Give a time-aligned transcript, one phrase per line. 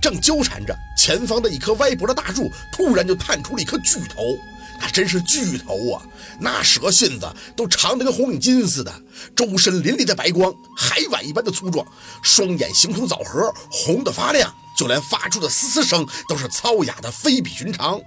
[0.00, 4.38] 正纠缠着，前方的一棵歪脖的大树突然就探出了一颗巨头，
[4.80, 6.02] 那真是巨头啊！
[6.40, 8.92] 那蛇信子都长得跟红领巾似的，
[9.34, 11.86] 周身淋漓的白光，海碗一般的粗壮，
[12.22, 18.00] 双眼形同枣核，红的发亮，就连发出的嘶嘶声都是糙哑的，非比寻常。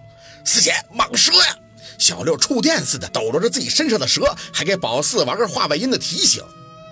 [0.46, 1.56] 四姐，蟒蛇呀！
[2.00, 6.42] 小六触电似的抖落着自己身上的蛇，还给宝四玩个话外音的提醒。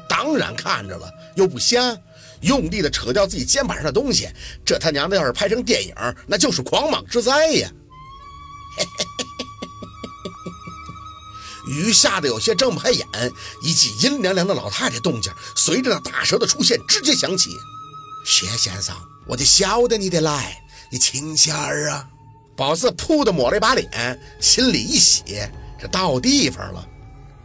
[0.09, 1.97] 当然看着了，又不瞎。
[2.41, 4.29] 用力的扯掉自己肩膀上的东西，
[4.65, 5.93] 这他娘的要是拍成电影，
[6.27, 7.69] 那就是狂蟒之灾呀！
[11.67, 13.05] 雨下的有些睁不开眼，
[13.61, 17.51] 一记阴凉凉的老太太动静，随着那大蛇的出现直接响起。
[18.25, 18.95] 薛先生，
[19.27, 22.07] 我就晓得你得来，你轻些儿啊！
[22.57, 25.23] 宝四噗的抹了一把脸，心里一喜，
[25.79, 26.87] 这到地方了，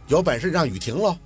[0.07, 1.17] 有本事让雨停喽！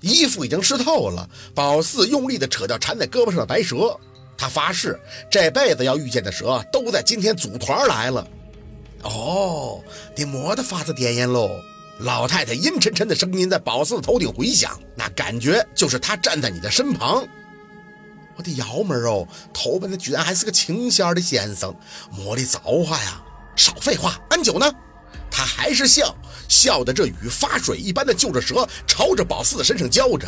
[0.00, 3.98] 衣服已经湿透了，宝四用力地扯掉缠在胳膊上的白蛇。
[4.36, 4.98] 他发誓，
[5.30, 8.26] 这辈子要遇见的蛇，都在今天组团来了。
[9.02, 9.82] 哦，
[10.16, 11.50] 你磨得发子点烟喽！
[12.00, 17.26] 老太太阴沉沉的声音在宝四的头顶回响，那感觉就是他站在你的身旁。
[18.36, 21.74] 我的幺妹儿哦，头奔的居然还是个清仙的先生，
[22.16, 23.20] 没的造化呀！
[23.56, 24.72] 少废话，安酒呢？
[25.38, 26.12] 他还是笑。
[26.48, 30.26] 笑的这雨发水一般的就着蛇朝着宝四的身上浇着，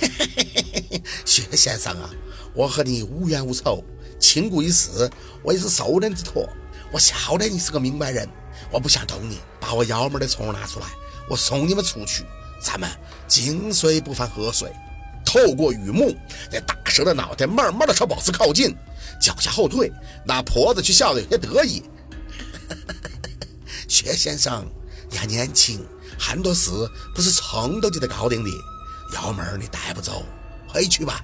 [0.00, 2.10] 嘿嘿嘿嘿嘿薛先生啊，
[2.52, 3.82] 我和你无冤无仇，
[4.18, 5.08] 亲故已死，
[5.42, 6.46] 我也是受人之托。
[6.92, 8.28] 我晓得你是个明白人，
[8.70, 10.86] 我不想动你，把我幺妹的葱拿出来，
[11.30, 12.24] 我送你们出去，
[12.60, 12.90] 咱们
[13.26, 14.70] 井水不犯河水。
[15.24, 16.14] 透过雨幕，
[16.52, 18.76] 那大蛇的脑袋慢慢的朝宝四靠近，
[19.18, 19.90] 脚下后退，
[20.26, 21.84] 那婆子却笑得有些得意，
[24.06, 24.64] 薛先生。
[25.10, 25.84] 你还年轻，
[26.18, 26.70] 很多事
[27.14, 28.50] 不是冲动就得搞定的。
[29.14, 30.24] 幺妹儿，你带不走，
[30.68, 31.20] 回去吧。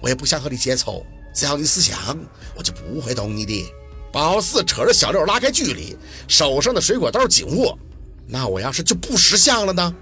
[0.00, 2.18] 我也不想和你结仇，只要你识相，
[2.54, 3.72] 我就不会动你的。
[4.12, 5.96] 宝四扯着小六拉开距离，
[6.28, 7.78] 手上的水果刀紧握。
[8.26, 9.94] 那我要是就不识相了呢？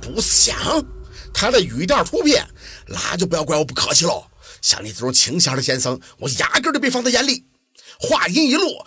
[0.00, 0.56] 不想？
[1.34, 2.46] 他的语调突变，
[2.86, 4.24] 那就不要怪我不客气喽。
[4.62, 7.44] 像你这种清闲的先生，我压根儿就没放在眼里。
[8.00, 8.86] 话音一落。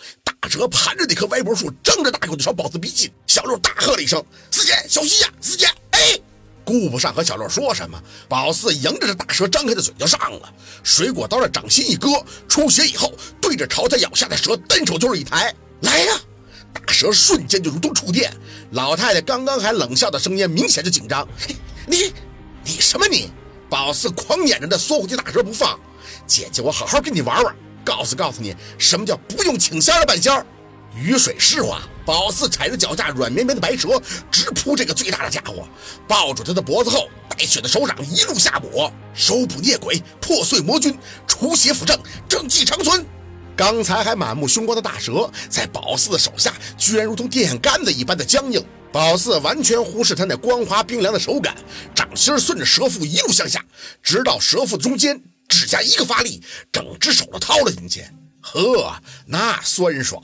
[0.52, 3.10] 蛇盘着那棵歪脖树，张着大口就朝宝四逼近。
[3.26, 6.20] 小六大喝了一声：“四姐，小心呀！”四姐，哎，
[6.62, 7.98] 顾不上和小六说什么，
[8.28, 10.52] 宝四迎着这大蛇张开的嘴就上了。
[10.82, 16.20] 水果刀的掌心一割，出血以后，对着朝他咬下的蛇，单手就是一抬，来呀！
[16.74, 18.30] 大蛇瞬间就如同触电。
[18.72, 21.26] 老太太刚刚还冷笑的声音，明显就紧张。
[21.86, 22.12] 你，
[22.62, 23.30] 你什么你？
[23.70, 25.80] 宝四狂撵着那缩回去大蛇不放。
[26.26, 27.56] 姐姐，我好好跟你玩玩。
[27.84, 30.46] 告诉告诉你，什么叫不用请仙的半仙儿？
[30.94, 34.00] 雨水湿滑，宝四踩着脚下软绵绵的白蛇，
[34.30, 35.66] 直扑这个最大的家伙，
[36.06, 40.94] 抱住他的脖子后，带血的手掌一路下抹，收捕孽鬼，破碎魔君，
[41.26, 41.98] 除邪扶正，
[42.28, 43.06] 正气长存。
[43.56, 48.62] 刚才还满目凶光的大蛇，在宝四的手下，居然如同电线杆子一般的僵硬。
[48.92, 51.56] 宝四完全忽视他那光滑冰凉的手感，
[51.94, 53.64] 掌心顺着蛇腹一路向下，
[54.02, 55.18] 直到蛇腹中间。
[55.52, 56.42] 指甲一个发力，
[56.72, 58.02] 整只手都掏了进去。
[58.40, 58.96] 呵，
[59.26, 60.20] 那酸爽！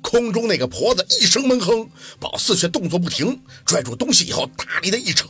[0.00, 5.26] 空中那个婆子一声闷哼，宝四却动作不停，拽住东西以后大力的一扯，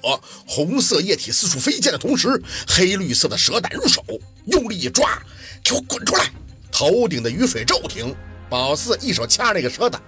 [0.46, 4.04] 红色液体四处飞溅的同时，黑绿色的蛇胆入手，
[4.46, 5.20] 用力一抓，
[5.64, 6.30] 给我滚出来！
[6.70, 8.14] 头顶的雨水骤停。
[8.50, 10.02] 宝四一手掐那个蛇胆，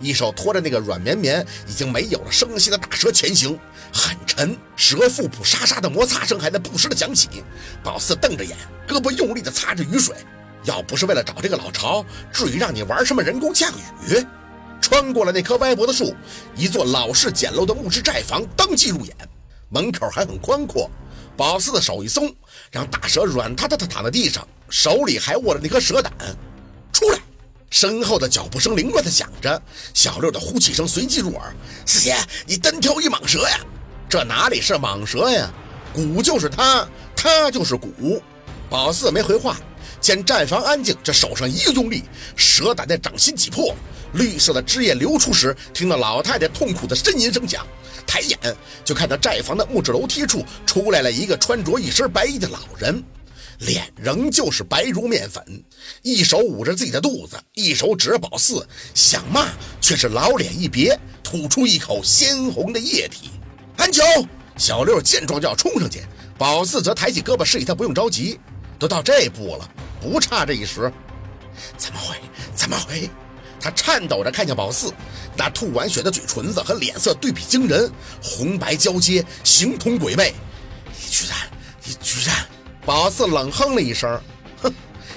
[0.00, 3.56] 一手拖着那个软绵绵、已经没有了声息的大蛇前行，
[3.92, 4.58] 很沉。
[4.74, 7.28] 蛇腹部沙沙的摩擦声还在不时的响起。
[7.84, 8.56] 宝四瞪着眼，
[8.88, 10.16] 胳膊用力的擦着雨水。
[10.64, 13.72] 要不是为了找这个老巢，至于让你玩什么人工降
[14.08, 14.26] 雨？
[14.80, 16.12] 穿过了那棵歪脖子树，
[16.56, 19.16] 一座老式简陋的木质寨房当即入眼，
[19.68, 20.90] 门口还很宽阔。
[21.36, 22.34] 宝四的手一松，
[22.72, 26.12] 让大蛇软塌塌的躺在地上，手里还握着那颗蛇胆。
[26.92, 27.18] 出来！
[27.74, 29.60] 身后的脚步声凌乱的响着，
[29.92, 31.52] 小六的呼气声随即入耳。
[31.84, 33.58] 四姐，你单挑一蟒蛇呀？
[34.08, 35.52] 这哪里是蟒蛇呀？
[35.92, 38.20] 蛊就是他，他就是蛊。
[38.70, 39.56] 宝四没回话，
[40.00, 42.04] 见战房安静，这手上一个用力，
[42.36, 43.74] 蛇胆在掌心挤破，
[44.12, 47.66] 绿色的汁液流出时，听到老太太痛苦的呻吟声响，
[48.06, 48.38] 抬眼
[48.84, 53.02] 就看到寨房的木质楼梯处出来了一个穿着一身白衣的老人。
[53.58, 55.42] 脸仍旧是白如面粉，
[56.02, 59.48] 一手捂着自己的肚子，一手指着宝四，想骂
[59.80, 63.30] 却是老脸一别，吐出一口鲜红的液体。
[63.76, 64.02] 安九，
[64.56, 66.04] 小六见状就要冲上去，
[66.36, 68.38] 宝四则抬起胳膊示意他不用着急，
[68.78, 69.68] 都到这步了，
[70.00, 70.92] 不差这一时。
[71.76, 72.16] 怎么会？
[72.54, 73.08] 怎么会？
[73.60, 74.92] 他颤抖着看向宝四，
[75.36, 77.90] 那吐完血的嘴唇子和脸色对比惊人，
[78.22, 80.34] 红白交接，形同鬼魅。
[80.92, 81.38] 你居然，
[81.84, 82.46] 你居然！
[82.84, 84.20] 宝四冷哼了一声，
[84.62, 84.70] 哼，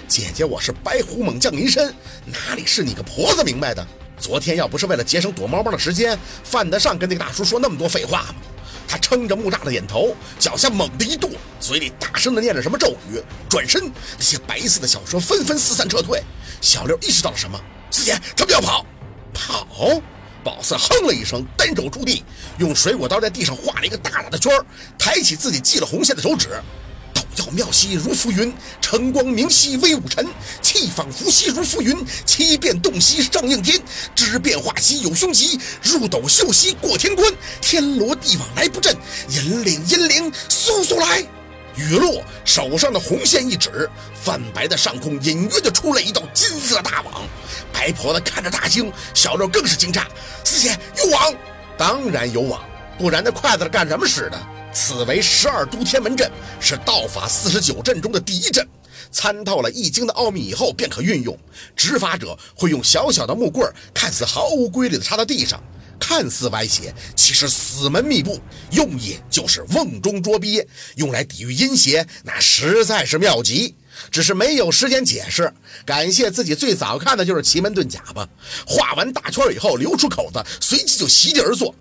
[0.08, 1.94] 姐姐我是白虎猛将林深，
[2.26, 3.86] 哪里是你个婆子明白的？
[4.18, 8.36] 昨天要不是为了节省躲猫猫的时间，犯得上跟那个大叔说那么多废话吗？
[8.88, 11.30] 他撑着木栅的眼头，脚下猛地一跺，
[11.60, 16.24] 嘴里大声的念着什么咒语，转身，那些白色的小蛇纷纷四散撤退。
[16.62, 17.60] 小六意识到了什么，
[17.92, 18.86] 四姐，他们要跑，
[19.34, 20.02] 跑！
[20.42, 22.24] 宝四哼了一声，单手触地，
[22.60, 24.58] 用水果刀在地上画了一个大大的圈
[24.98, 26.48] 抬起自己系了红线的手指。
[27.38, 28.52] 道妙兮如浮云，
[28.82, 30.28] 晨光明兮威武臣。
[30.62, 31.96] 气仿伏兮如浮云，
[32.26, 33.80] 七变动兮上应天。
[34.16, 37.32] 知变化兮有凶吉，入斗秀兮过天关。
[37.62, 38.98] 天罗地网来不震，
[39.30, 41.24] 引领阴灵速速来。
[41.76, 43.88] 雨落，手上的红线一指，
[44.24, 47.22] 泛白的上空隐约的出了一道金色大网。
[47.72, 50.02] 白婆子看着大惊，小六更是惊诧：
[50.44, 51.34] 四姐有网？
[51.78, 52.60] 当然有网，
[52.98, 54.57] 不然那筷子干什么使的？
[54.78, 58.66] 此为十二都天门阵，是道法四十九阵中的第一阵。
[59.12, 61.36] 参透了易经的奥秘以后，便可运用。
[61.76, 65.64] 执法者会用小小的木棍，看似毫无规律的插到地上，
[66.00, 68.40] 看似歪斜，其实死门密布，
[68.70, 73.74] 用意就是瓮中捉鳖，用来抵御阴邪，那实在是妙极。
[74.12, 75.52] 只是没有时间解释。
[75.86, 78.30] 感谢自己最早看的就是奇门遁甲吧。
[78.68, 81.74] 画完大圈以后，留出口子，随即就席地而坐，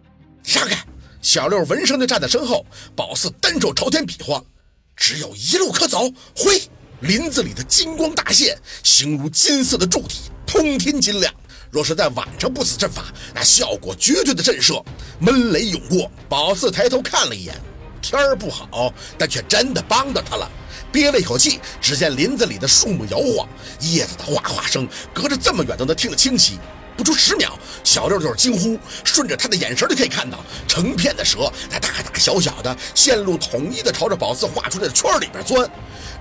[0.44, 0.82] 让开。
[1.26, 2.64] 小六闻声就站在身后，
[2.94, 4.40] 宝四单手朝天比划，
[4.94, 6.08] 只有一路可走。
[6.36, 6.62] 挥，
[7.00, 11.34] 林子里的金光大现，形如金色的柱体，通天金亮。
[11.68, 14.80] 若是在晚上布此阵法，那效果绝对的震慑。
[15.18, 17.60] 闷雷涌过，宝四抬头看了一眼，
[18.00, 20.48] 天儿不好，但却真的帮到他了。
[20.92, 23.48] 憋了一口气，只见林子里的树木摇晃，
[23.80, 26.60] 叶子的哗哗声，隔着这么远都能听得清晰。
[26.96, 35.68] 不出十秒，小六就是惊呼，顺着他的眼神就可以看到，成片的蛇，那大大小小的，线路统一的朝着宝四画出来的圈里边钻。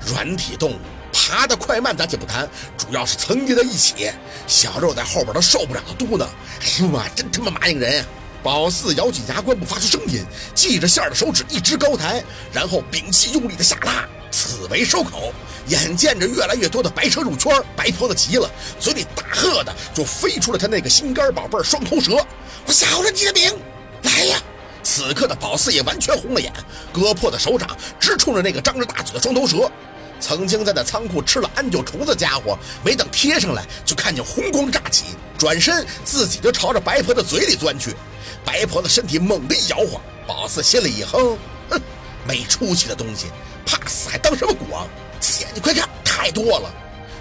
[0.07, 0.79] 软体动物
[1.11, 4.11] 爬得快慢咱且不谈，主要是层叠在一起。
[4.45, 6.27] 小六在后边都受不了的嘟囔
[6.61, 8.05] ：“哎妈，真他妈麻应人！”
[8.43, 10.23] 宝四咬紧牙关不发出声音，
[10.53, 12.23] 系着线的手指一直高抬，
[12.53, 14.07] 然后屏气用力的下拉。
[14.35, 15.31] 此为收口，
[15.67, 18.51] 眼见着越来越多的白蛇入圈，白婆子急了，
[18.81, 22.17] 嘴里大喝的就飞出了他那个心肝宝贝双头蛇。
[22.65, 23.57] 我晓了你的命，
[24.03, 24.37] 来呀！
[24.83, 26.51] 此刻的宝四也完全红了眼，
[26.91, 29.71] 割破的手掌直冲着那个张着大嘴的双头蛇。
[30.19, 35.05] 曾经在那仓库吃了安九虫子家伙，没等贴上来，就看见红光乍起，
[35.37, 37.95] 转身自己就朝着白婆子嘴里钻去。
[38.43, 41.37] 白婆子身体猛地一摇晃，宝四心里一哼，
[41.69, 41.79] 哼，
[42.27, 43.27] 没出息的东西。
[43.65, 44.87] 怕死还当什么国？
[45.19, 46.73] 姐，你快看，太多了！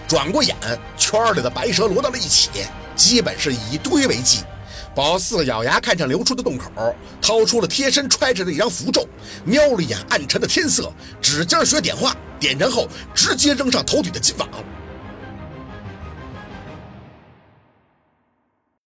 [0.07, 0.55] 转过眼，
[0.99, 2.51] 圈里的白蛇摞到了一起，
[2.95, 4.43] 基本是以堆为计。
[4.95, 9.09] 宝四咬牙看向流出的洞口，掏出了贴身揣着的一张符咒，
[9.45, 14.49] 瞄了一眼暗沉的天色，指尖学点化，点燃后直接扔上头顶的金网。